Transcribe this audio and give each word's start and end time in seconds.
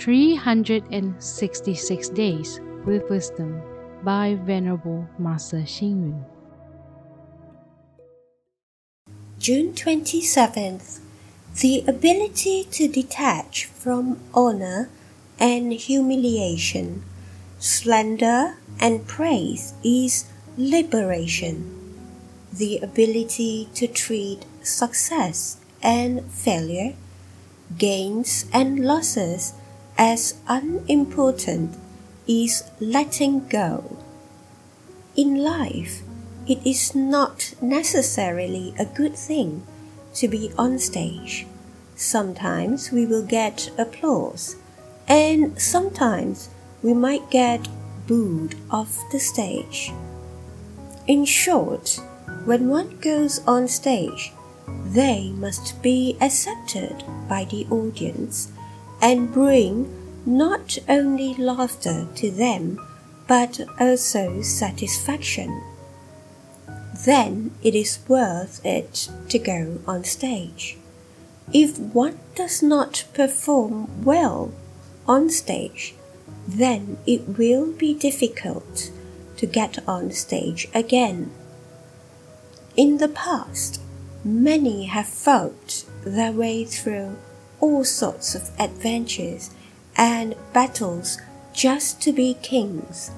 366 0.00 2.08
Days 2.08 2.58
with 2.86 3.08
Wisdom 3.10 3.60
by 4.02 4.38
Venerable 4.46 5.06
Master 5.18 5.58
Xing 5.58 6.08
Yun. 6.08 6.24
June 9.38 9.74
27th. 9.74 11.00
The 11.60 11.84
ability 11.86 12.64
to 12.70 12.88
detach 12.88 13.66
from 13.66 14.18
honor 14.32 14.88
and 15.38 15.74
humiliation, 15.74 17.02
slander 17.58 18.56
and 18.80 19.06
praise 19.06 19.74
is 19.84 20.24
liberation. 20.56 21.76
The 22.50 22.78
ability 22.78 23.68
to 23.74 23.86
treat 23.86 24.46
success 24.62 25.58
and 25.82 26.24
failure, 26.32 26.94
gains 27.76 28.46
and 28.50 28.80
losses 28.80 29.52
as 30.00 30.40
unimportant 30.48 31.76
is 32.26 32.64
letting 32.80 33.46
go. 33.48 33.98
In 35.14 35.36
life, 35.36 36.00
it 36.48 36.58
is 36.66 36.94
not 36.94 37.52
necessarily 37.60 38.72
a 38.78 38.86
good 38.86 39.14
thing 39.14 39.62
to 40.14 40.26
be 40.26 40.50
on 40.56 40.78
stage. 40.78 41.46
Sometimes 41.96 42.90
we 42.90 43.04
will 43.04 43.26
get 43.26 43.70
applause, 43.76 44.56
and 45.06 45.60
sometimes 45.60 46.48
we 46.82 46.94
might 46.94 47.30
get 47.30 47.68
booed 48.06 48.54
off 48.70 48.98
the 49.12 49.20
stage. 49.20 49.92
In 51.06 51.26
short, 51.26 52.00
when 52.46 52.70
one 52.70 52.96
goes 53.00 53.40
on 53.46 53.68
stage, 53.68 54.32
they 54.86 55.30
must 55.32 55.82
be 55.82 56.16
accepted 56.22 57.04
by 57.28 57.44
the 57.44 57.66
audience 57.70 58.50
and 59.00 59.32
bring 59.32 59.88
not 60.26 60.78
only 60.88 61.34
laughter 61.34 62.06
to 62.14 62.30
them, 62.30 62.78
but 63.26 63.60
also 63.78 64.42
satisfaction. 64.42 65.62
Then 67.04 67.52
it 67.62 67.74
is 67.74 68.00
worth 68.08 68.64
it 68.64 69.08
to 69.28 69.38
go 69.38 69.78
on 69.86 70.04
stage. 70.04 70.76
If 71.52 71.78
one 71.78 72.18
does 72.34 72.62
not 72.62 73.04
perform 73.14 74.04
well 74.04 74.52
on 75.06 75.30
stage, 75.30 75.94
then 76.46 76.98
it 77.06 77.38
will 77.38 77.72
be 77.72 77.94
difficult 77.94 78.90
to 79.36 79.46
get 79.46 79.78
on 79.88 80.10
stage 80.10 80.68
again. 80.74 81.30
In 82.76 82.98
the 82.98 83.08
past, 83.08 83.80
many 84.24 84.84
have 84.84 85.08
fought 85.08 85.84
their 86.04 86.32
way 86.32 86.64
through 86.64 87.16
all 87.60 87.84
sorts 87.84 88.34
of 88.34 88.50
adventures 88.58 89.50
and 89.96 90.34
battles 90.52 91.18
just 91.52 92.00
to 92.02 92.12
be 92.12 92.34
kings. 92.42 93.10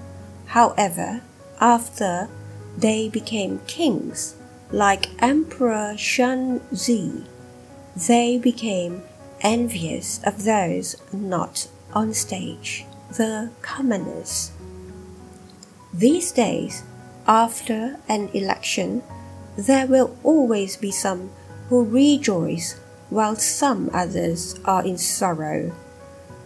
However, 0.47 1.23
after 1.61 2.29
they 2.77 3.09
became 3.09 3.61
kings, 3.67 4.35
like 4.71 5.23
Emperor 5.23 5.95
Shunzhi, 5.97 7.25
they 7.95 8.39
became 8.39 9.03
envious 9.43 10.21
of 10.25 10.45
those 10.45 10.97
not 11.13 11.69
on 11.93 12.15
stage, 12.15 12.85
the 13.11 13.51
commoners. 13.61 14.51
These 15.93 16.33
days, 16.33 16.83
after 17.27 17.99
an 18.09 18.29
election, 18.33 19.03
there 19.57 19.87
will 19.87 20.17
always 20.25 20.77
be 20.77 20.91
some 20.91 21.31
who 21.69 21.85
rejoice 21.85 22.81
while 23.13 23.37
some 23.37 23.91
others 23.93 24.59
are 24.65 24.85
in 24.85 24.97
sorrow. 24.97 25.73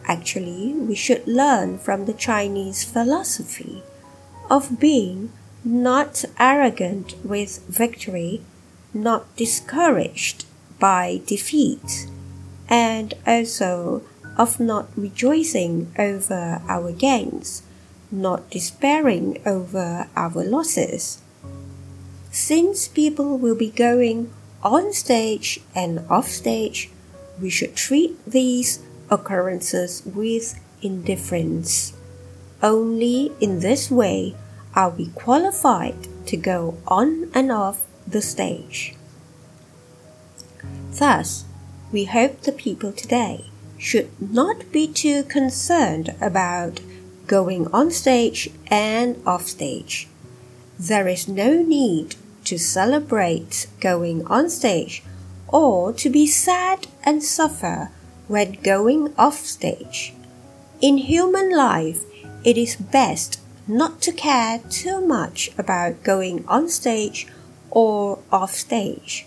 Actually, 0.07 0.73
we 0.75 0.95
should 0.95 1.27
learn 1.27 1.79
from 1.79 2.05
the 2.05 2.13
Chinese 2.13 2.85
philosophy 2.85 3.83
of 4.51 4.79
being 4.81 5.33
not 5.65 6.25
arrogant 6.39 7.15
with 7.25 7.63
victory, 7.69 8.41
not 8.95 9.35
discouraged 9.37 10.45
by 10.79 11.21
defeat, 11.27 12.07
and 12.69 13.15
also 13.27 14.03
of 14.37 14.61
not 14.61 14.89
rejoicing 14.97 15.93
over 15.99 16.63
our 16.69 16.93
gains, 16.93 17.63
not 18.11 18.51
despairing 18.51 19.41
over 19.47 20.09
our 20.15 20.45
losses. 20.45 21.19
Since 22.31 22.89
people 22.89 23.39
will 23.39 23.57
be 23.57 23.71
going 23.71 24.31
on 24.67 24.93
stage 24.93 25.61
and 25.75 26.05
off 26.11 26.27
stage, 26.27 26.91
we 27.41 27.49
should 27.49 27.77
treat 27.77 28.13
these 28.27 28.81
occurrences 29.11 30.03
with 30.05 30.59
indifference. 30.83 31.93
Only 32.63 33.33
in 33.41 33.61
this 33.61 33.91
way 33.91 34.35
are 34.75 34.91
we 34.91 35.07
qualified 35.09 36.09
to 36.27 36.37
go 36.37 36.79
on 36.89 37.31
and 37.33 37.53
off 37.53 37.85
the 38.07 38.21
stage. 38.21 38.95
Thus, 40.91 41.45
we 41.93 42.07
hope 42.07 42.41
the 42.41 42.53
people 42.53 42.93
today 42.93 43.47
should 43.79 44.11
not 44.21 44.73
be 44.73 44.89
too 44.89 45.23
concerned 45.23 46.15
about 46.21 46.81
going 47.27 47.69
on 47.69 47.91
stage 47.91 48.51
and 48.69 49.23
off 49.25 49.47
stage. 49.47 50.09
There 50.79 51.07
is 51.07 51.29
no 51.29 51.63
need 51.63 52.17
to 52.47 52.59
celebrate 52.59 53.67
going 53.81 54.27
on 54.27 54.49
stage 54.49 55.03
or 55.49 55.93
to 55.93 56.11
be 56.11 56.27
sad 56.27 56.87
and 57.05 57.23
suffer 57.23 57.91
when 58.29 58.53
going 58.63 59.15
off 59.17 59.45
stage. 59.45 60.15
In 60.81 60.99
human 60.99 61.55
life, 61.55 62.05
it 62.45 62.59
is 62.59 62.77
best 62.77 63.41
not 63.69 64.01
to 64.03 64.13
care 64.13 64.61
too 64.71 65.01
much 65.01 65.51
about 65.59 66.03
going 66.03 66.45
on 66.47 66.69
stage 66.69 67.27
or 67.71 68.19
off 68.31 68.53
stage. 68.53 69.27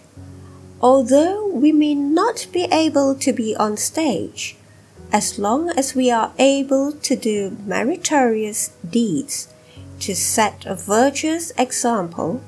Although 0.82 1.48
we 1.48 1.72
may 1.72 1.96
not 1.96 2.48
be 2.54 2.64
able 2.72 3.16
to 3.16 3.34
be 3.34 3.56
on 3.56 3.76
stage, 3.76 4.56
as 5.12 5.38
long 5.38 5.70
as 5.72 5.96
we 5.96 6.10
are 6.12 6.32
able 6.38 6.94
to 6.94 7.16
do 7.16 7.58
meritorious 7.66 8.72
deeds, 8.90 9.54
to 10.00 10.16
set 10.16 10.66
a 10.66 10.76
virtuous 10.76 11.52
example, 11.58 12.42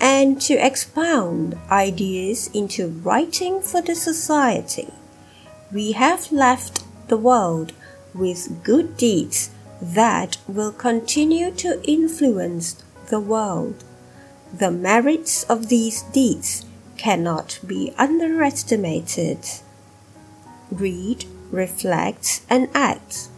and 0.00 0.40
to 0.42 0.54
expound 0.54 1.58
ideas 1.70 2.48
into 2.54 2.88
writing 2.88 3.60
for 3.60 3.82
the 3.82 3.94
society. 3.94 4.88
We 5.72 5.92
have 5.92 6.32
left 6.32 6.84
the 7.08 7.16
world 7.16 7.72
with 8.14 8.62
good 8.62 8.96
deeds 8.96 9.50
that 9.80 10.38
will 10.46 10.72
continue 10.72 11.50
to 11.52 11.80
influence 11.84 12.82
the 13.08 13.20
world. 13.20 13.84
The 14.56 14.70
merits 14.70 15.44
of 15.44 15.68
these 15.68 16.02
deeds 16.02 16.64
cannot 16.96 17.60
be 17.66 17.92
underestimated. 17.98 19.38
Read, 20.70 21.24
reflect, 21.50 22.42
and 22.50 22.68
act. 22.74 23.28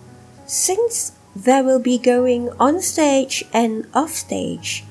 Since 0.47 1.13
there 1.37 1.63
will 1.63 1.79
be 1.79 1.99
going 1.99 2.51
on 2.59 2.81
stage 2.81 3.45
and 3.53 3.87
off 3.95 4.11
stage, 4.11 4.85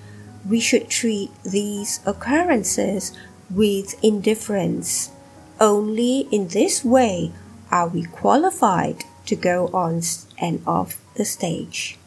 we 0.47 0.59
should 0.59 0.89
treat 0.89 1.31
these 1.43 1.99
occurrences 2.05 3.11
with 3.49 4.01
indifference. 4.03 5.11
Only 5.59 6.27
in 6.31 6.49
this 6.49 6.85
way 6.85 7.31
are 7.71 7.87
we 7.87 8.03
qualified 8.03 9.03
to 9.25 9.35
go 9.35 9.67
on 9.73 10.01
and 10.37 10.61
off 10.65 11.01
the 11.15 11.25
stage. 11.25 11.97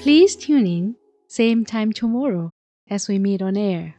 Please 0.00 0.36
tune 0.36 0.66
in, 0.66 0.96
same 1.28 1.64
time 1.64 1.92
tomorrow 1.92 2.50
as 2.88 3.08
we 3.08 3.18
meet 3.18 3.42
on 3.42 3.56
air. 3.56 3.96